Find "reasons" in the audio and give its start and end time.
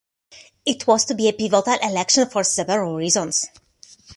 2.95-3.45